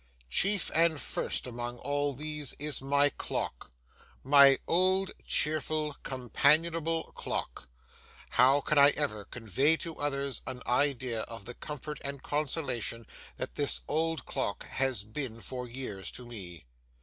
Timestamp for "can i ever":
8.61-9.25